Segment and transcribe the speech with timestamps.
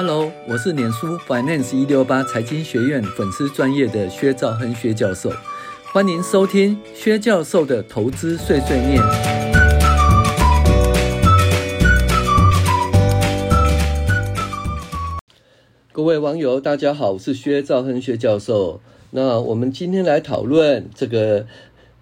[0.00, 5.28] Hello，我是脸书 Finance 一六八财经学院粉丝专业的薛兆亨薛教授，
[5.92, 9.02] 欢迎收听薛教授的投资碎碎念。
[15.90, 18.80] 各位网友，大家好，我是薛兆亨薛教授。
[19.10, 21.44] 那我们今天来讨论这个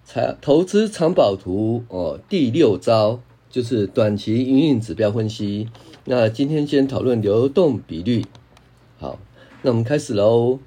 [0.05, 3.19] 财投资藏宝图哦，第六招
[3.49, 5.69] 就是短期营运指标分析。
[6.09, 8.23] 那今天先讨论流动比率。
[8.97, 9.19] 好，
[9.61, 10.57] 那我们开始喽。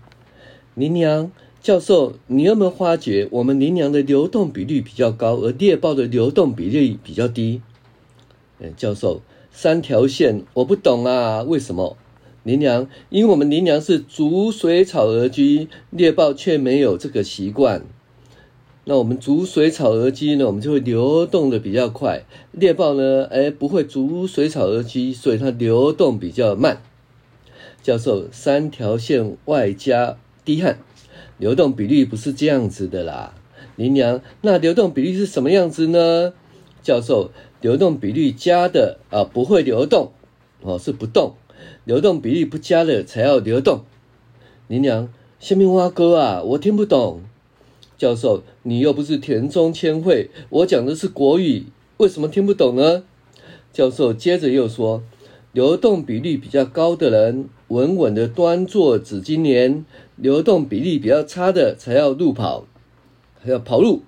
[0.74, 7.62] 林娘教授，你有没有发觉我们林娘的流动比率比较高，而猎豹的流动比率比较低？
[8.58, 11.96] 嗯，教授，三条线我不懂啊，为什么？
[12.42, 17.86] 林娘，因为我们林娘是逐水草而居，猎豹却没有这个习惯。
[18.84, 22.24] 那我们逐水草而居呢，我们就会流动的比较快。
[22.52, 26.82] 猎豹呢，哎，不会逐水草而居，所以它流动比较慢。
[27.82, 30.78] 教授，三条线外加滴汗，
[31.38, 33.34] 流动比率不是这样子的啦。
[33.76, 36.32] 林娘，那流动比率是什么样子呢？
[36.82, 40.12] 教授，流动比率加的啊，不会流动
[40.62, 41.34] 哦，是不动。
[41.84, 43.84] 流动比率不加了才要流动。
[44.68, 47.22] 林娘，下面挖哥啊，我听不懂。
[48.00, 51.66] 教授，你又不是田中千惠，我讲的是国语，
[51.98, 53.02] 为什么听不懂呢？
[53.74, 55.02] 教授接着又说，
[55.52, 59.84] 流动比率比较高的人，稳稳的端坐紫金莲；
[60.16, 62.64] 流动比例比较差的才要路跑，
[63.38, 64.00] 还要跑路。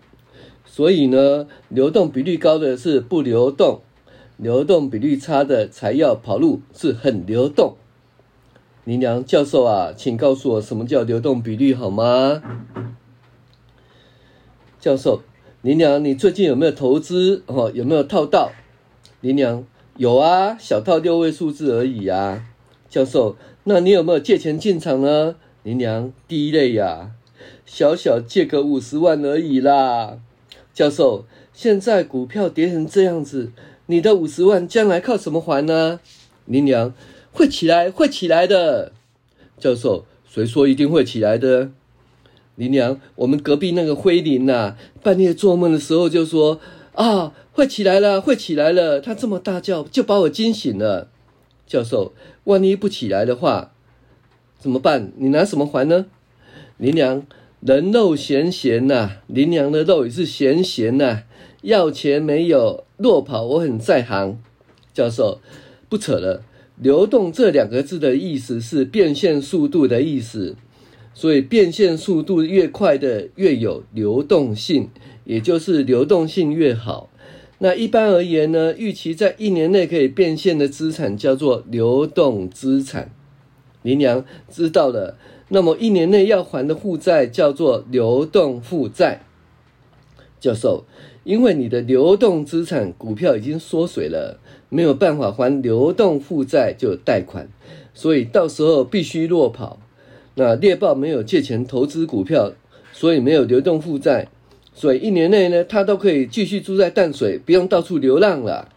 [0.65, 3.83] 所以呢，流动比率高的是不流动，
[4.39, 7.75] 流动比率差的才要跑路，是很流动。
[8.85, 12.43] 林娘教授啊，请告诉我什么叫流动比率好吗？
[14.83, 15.23] 教授，
[15.61, 17.45] 林娘，你最近有没有投资？
[17.47, 18.51] 哦，有没有套到？
[19.21, 19.65] 林娘，
[19.97, 22.45] 有啊，小套六位数字而已啊。
[22.91, 25.37] 教授，那你有没有借钱进场呢？
[25.63, 27.13] 林娘，第一类呀，
[27.65, 30.19] 小小借个五十万而已啦。
[30.75, 33.53] 教授，现在股票跌成这样子，
[33.87, 36.01] 你的五十万将来靠什么还呢？
[36.47, 36.93] 林娘，
[37.31, 38.91] 会起来，会起来的。
[39.61, 41.71] 教授，谁说一定会起来的？
[42.57, 46.61] 林娘，我们隔壁那个灰林呐，半夜做梦的时候就说
[46.95, 51.09] ：“啊，会起来了，会起来了。”他这么大叫，就把我惊醒了。
[51.67, 52.13] 教授，
[52.45, 53.73] 万一不起来的话，
[54.59, 55.13] 怎么办？
[55.17, 56.07] 你拿什么还呢？
[56.77, 57.27] 林娘，
[57.61, 61.23] 人肉咸咸呐，林娘的肉也是咸咸呐，
[61.63, 64.39] 要钱没有，落跑我很在行。
[64.93, 65.41] 教授，
[65.89, 66.43] 不扯了，
[66.77, 70.57] 流动这两个字的意思是变现速度的意思。
[71.15, 74.91] 所以变现速度越快的越有流动性，
[75.25, 77.11] 也就是流动性越好。
[77.59, 83.13] 那一般而言呢，预期在一年内可以变现的资产叫做流动资产。
[83.83, 85.17] 林娘知道了，
[85.49, 89.25] 那么一年内要还的负债叫做流动负债。
[90.41, 90.85] 教授，
[91.23, 97.49] 因为你的流动资产股票已经缩水了，没有办法还流动负债就贷款，
[97.95, 99.79] 所以到时候必须落跑。
[100.35, 102.53] 那猎豹没有借钱投资股票，
[102.93, 104.29] 所以没有流动负债，
[104.75, 108.71] 所以一年内呢，他都可以继续住在淡水，不用到处流浪了。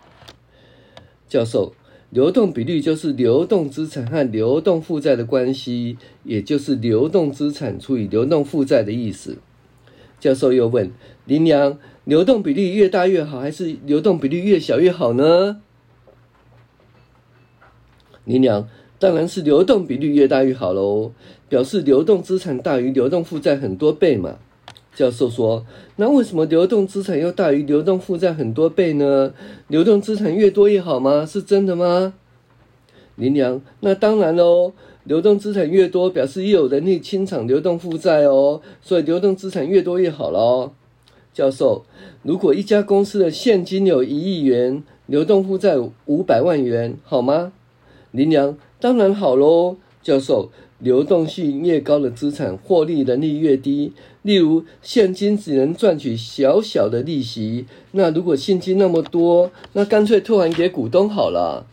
[1.30, 1.74] 教授，
[2.10, 9.38] 流动比率就是流动资产和流动负债的关系，也就是流动资产除以流动负债的意思。
[10.20, 10.92] 教授又问
[11.26, 15.62] 林娘：流动比率越大越好，还是流动比率越小越好呢？
[18.26, 18.68] 林娘。
[18.98, 21.12] 当然是流动比率越大越好喽，
[21.50, 24.38] 表示流动资产大于流动负债很多倍嘛。
[24.96, 25.66] 教授说
[25.98, 29.34] ：“那为什么流动资产要大于流动负债很多倍呢？
[29.68, 31.26] 流动资产越多越好吗？
[31.26, 32.14] 是真的吗？”
[33.18, 34.72] 林娘：“那当然喽，
[35.04, 40.72] 流动资产越多，表示越有能力清偿流动负债哦，所以流动资产越多越好喽。”
[41.34, 41.84] 教授
[42.24, 45.76] ：“如果一家公司的现金有一亿元，流动负债
[46.06, 47.52] 五百万元，好吗？”
[48.12, 48.58] 林娘。
[48.86, 50.52] 当然好喽，教授。
[50.78, 53.94] 流动性越高的资产，获利能力越低。
[54.22, 57.66] 例如，现金只能赚取小小的利息。
[57.94, 61.66] 那如果现金那么多，那干脆退还给股东好了。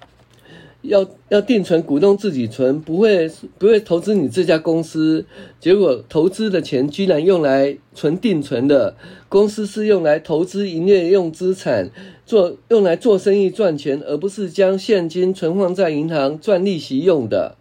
[0.83, 5.25] 要要定存，股东自己存，不会不会投资你这家公司。
[5.59, 8.97] 结果投资的钱居然用来存定存的，
[9.29, 11.91] 公司是用来投资营业用资产。
[12.25, 17.57] 做用来做生意赚钱，而不是将现金存放在银行赚利息用的。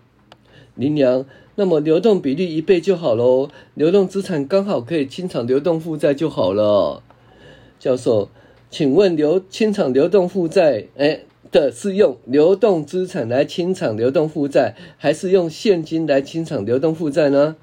[0.75, 1.25] 林娘，
[1.55, 7.03] 那么流动比率一倍就好喽，流动资产刚好可以清偿流动负债就好了。
[7.79, 8.29] 教授，
[8.69, 11.21] 请问流清偿流动负债，哎，
[11.51, 17.57] 的是用流动资产来清偿流动负债，还是用现金来清偿流动负债呢？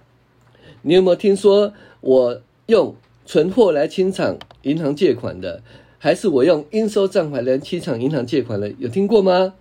[0.83, 2.95] 你有没有听说我用
[3.25, 5.63] 存货来清偿银行借款的，
[5.99, 8.71] 还是我用应收账款来清偿银行借款的？
[8.79, 9.55] 有听过吗？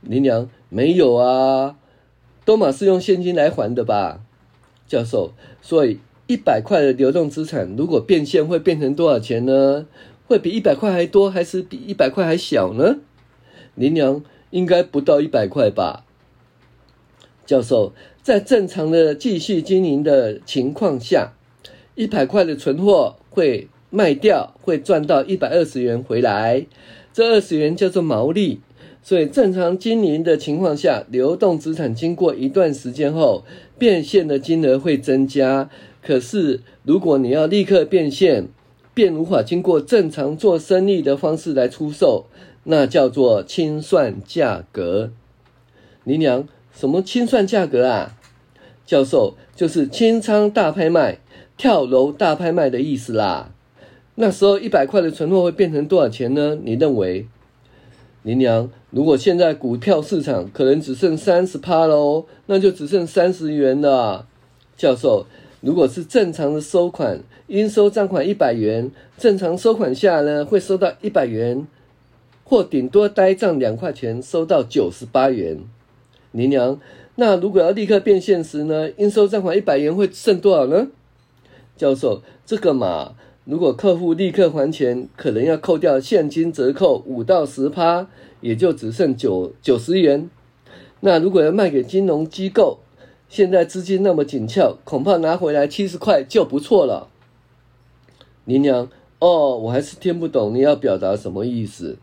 [0.00, 1.76] 林娘没有啊，
[2.44, 4.20] 都嘛是用现金来还的吧？
[4.86, 5.98] 教授，所以
[6.28, 9.86] 一百块的流动资产如果变现会变成多少钱呢？
[10.28, 12.98] 会比一百块还多，还是比一百块还小呢？
[13.76, 16.04] 林娘应该不到一百块吧？
[17.46, 17.92] 教授，
[18.22, 21.34] 在正常的继续经营的情况下，
[21.94, 26.66] 一百块的存货会卖掉，会赚到一百二十元回来，
[27.12, 28.60] 这二十元叫做毛利。
[29.02, 33.44] 所以正常经营的情况下，流动资产经过一段时间后，
[33.78, 35.70] 变现的金额会增加。
[36.02, 38.48] 可是如果你要立刻变现，
[38.92, 42.26] 便无法经过正常做生意的方式来出售，
[42.68, 45.10] 那叫做清算价格。
[46.04, 48.16] 林娘，什么清算价格啊？
[48.84, 51.18] 教授，就是清仓大拍卖、
[51.56, 53.52] 跳楼大拍卖的意思啦。
[54.16, 56.56] 那时候一百块的存货会变成多少钱呢？
[56.62, 57.26] 你认为？
[58.22, 64.26] 林娘，如果现在股票市场可能只剩三十趴喽，那就只剩三十元了。
[64.76, 65.26] 教授，
[65.60, 71.66] 如果是正常的收款，应收账款一百元，正常收款下呢，会收到一百元，
[72.48, 75.58] 或顶多呆账两块钱，收到九十八元。
[76.30, 76.78] 林娘，
[77.16, 80.86] 那如果要立刻变现时呢，应收账款一百元会剩多少呢？
[81.76, 83.16] 教授，这个嘛。
[83.44, 88.06] 如果客户立刻还钱，可能要扣掉现金折扣五到十趴，
[88.40, 90.30] 也就只剩九九十元。
[91.00, 92.78] 那如果要卖给金融机构，
[93.28, 97.08] 现在资金那么紧俏，恐怕拿回来七十块就不错了。
[98.44, 98.88] 林娘，
[99.18, 101.98] 哦，我还是听不懂你要表达什么意思。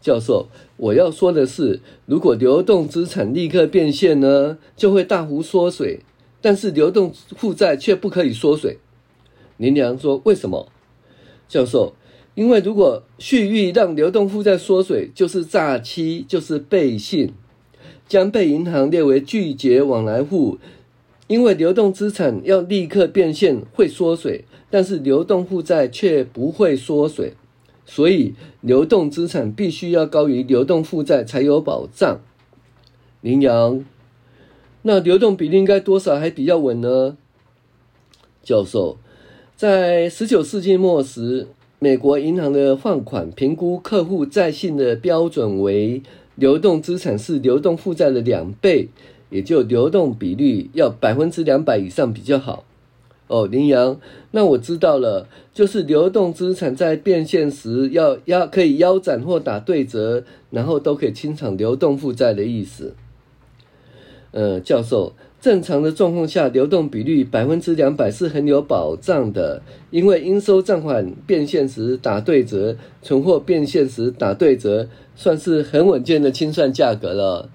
[0.00, 6.00] 教授，我要说的是，如果流动资产立刻变现呢，就会大幅缩水，
[6.40, 8.78] 但是流动负债却不可以缩水。
[9.58, 10.68] 林娘说：“为什么？”
[11.46, 11.94] 教授，
[12.34, 17.34] 因为如果蓄意让流动负债缩水，就是诈欺，就是背信，
[18.08, 20.58] 将被银行列为拒绝往来户。
[21.26, 27.34] 因为流动资产要立刻变现会缩水，但是流动负债却不会缩水，
[27.92, 32.20] 所以流动资产必须要高于流动负债才有保障。
[33.20, 33.84] 林阳，
[34.82, 37.16] 那流动比例应该多少还比较稳呢？
[38.44, 38.96] 教授。
[39.56, 41.48] 在十九世纪末时，
[41.80, 46.00] 美国银行的放款评估客户债信的标准为
[46.36, 48.88] 流动资产是流动负债的两倍，
[49.30, 52.64] 也就流动比率要百分之两百以上比较好。
[53.30, 54.00] 哦，林阳，
[54.32, 62.94] 那我知道了，就是流动资产在变现时要腰可以腰斩或打对折，然后都可以清偿流动负债的意思。
[64.32, 65.12] 呃，教授。
[65.40, 74.86] 正常的状况下，流动比率百分之两百是很有保障的，因为应收账款变现时打对折，存货变现时打对折，
[75.16, 77.48] 算是很稳健的清算价格了。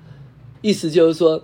[0.63, 1.44] 意思就是说，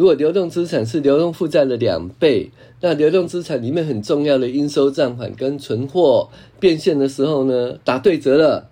[0.00, 2.50] 如果流动资产是流动负债的两倍，
[2.80, 8.70] 那流动资产里面很重要的应收账款跟存货变现的时候呢，打对折了，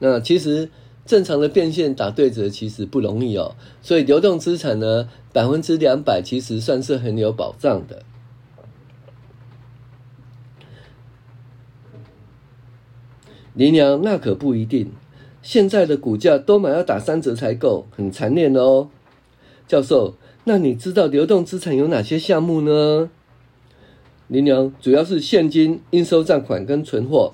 [0.00, 0.68] 那其实。
[1.06, 8.02] 正常的变现打对折其实不容易哦，所以流动资产呢，百分之两百其实算是很有保障的。
[13.52, 14.90] 林娘，那可不一定，
[15.42, 18.88] 现在的股价都买要打三折才够，很残念的哦。
[19.68, 23.10] 教授，那你知道流动资产有哪些项目呢？
[24.28, 27.32] 林娘，主要是现金、应收账款跟存货。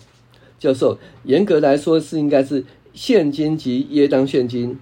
[0.59, 2.65] 教授，严格来说是应该是。
[2.93, 4.77] 现金及约当现金、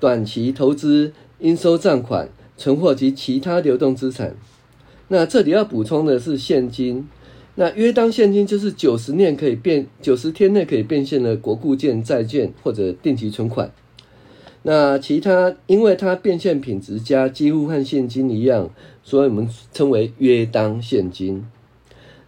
[0.00, 4.34] 短期投资、应收账款、存货及其他流动资产。
[5.08, 7.06] 那这里要补充的是现金。
[7.56, 13.70] 那约当现金就是九十年可以变，九十天内可以变现的国库券、债券或者定期存款。
[14.62, 18.68] 那其他，因为它变现品质佳，几乎和现金一样，
[19.02, 21.44] 所以我们称为约当现金。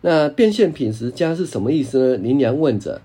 [0.00, 2.16] 那变现品质佳是什么意思呢？
[2.16, 3.02] 林良问着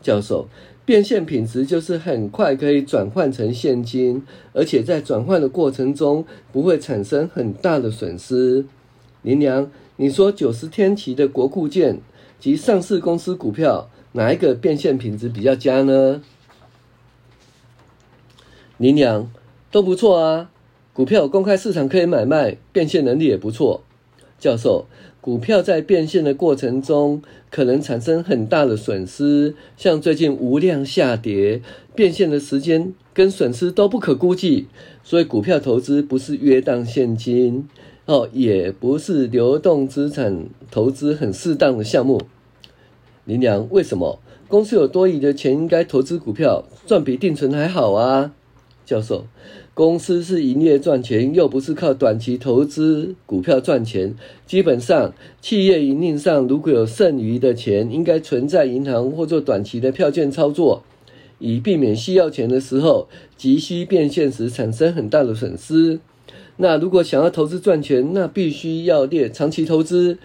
[0.00, 0.48] 教授。
[0.86, 4.22] 变现品质就是很快可以转换成现金，
[4.54, 8.64] 而且在转换的过程中不会产生很大的损失。
[9.20, 11.98] 林娘，你说九十天期的国库券
[12.40, 16.22] 及上市公司股票，哪一个变现品质比较佳呢？
[18.78, 19.30] 林娘，
[19.70, 20.50] 都不错啊。
[20.92, 23.82] 股票公开市场可以买卖，变现能力也不错。
[24.38, 24.86] 教授，
[25.20, 27.20] 股票在变现的过程中
[27.50, 31.60] 可能产生很大的损失，像最近无量下跌，
[31.96, 34.68] 变现的时间跟损失都不可估计，
[35.02, 37.68] 所以股票投资不是约当现金
[38.06, 42.20] 哦，也不是流动资产投资很适当的项目。
[43.24, 48.32] 林娘，为什么公司有多余的钱应该投资股票，赚比定存还好啊？
[48.88, 49.26] 教授。
[49.74, 54.14] 公司是营业赚钱，又不是靠短期投资股票赚钱。
[54.46, 60.82] 基本上，企业营运上如果有剩余的钱，应该存在银行或做短期的票券操作，
[61.38, 66.00] 以避免需要钱的时候急需变现时产生很大的损失。
[66.56, 70.18] 那如果想要投资赚钱，那必须要列长期投资。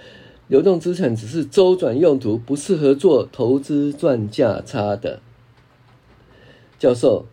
[0.48, 5.20] 流动资产只是周转用途，不适合做投资赚价差的。
[6.79, 7.25] 教授。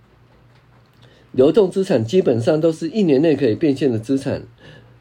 [1.32, 4.42] 流动资产基本上都是一年内可以变现的资产，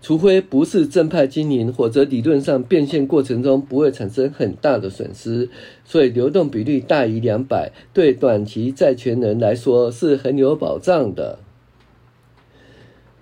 [0.02, 5.50] 除非不是正派经营，或者理论上变现过程中不会产生很大的损失。
[5.84, 11.40] 所以流动比率大于两百，对短期债权人来说是很有保障的。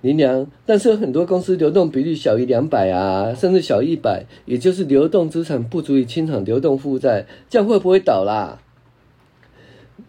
[0.01, 8.61] 林娘，但是有很多公司流动比率小于两百啊，甚至小于一百，也就是流动资产不足以清偿流动负债，这样会不会倒啦？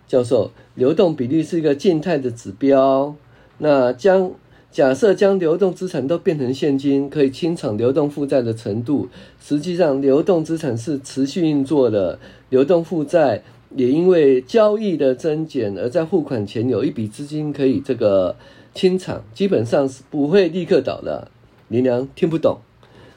[0.07, 3.15] 教授，流动比率是一个静态的指标。
[3.59, 4.33] 那将
[4.71, 9.09] 假设将流动资产都变成现金，可以清偿流动负债的程度，
[9.41, 12.19] 实际上流动资产是持续运作的，
[12.51, 13.43] 流动负债
[13.75, 18.37] 也因为交易的增减而在付款前有一笔资金可以这个
[18.75, 21.31] 清偿，基本上是不会立刻倒的。
[21.69, 22.59] 林娘听不懂，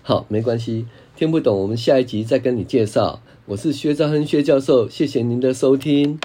[0.02, 0.86] 好，没关系，
[1.16, 3.22] 听不懂，我们下一集再跟你介绍。
[3.46, 6.20] 我是薛兆亨薛教授，谢谢您的收听。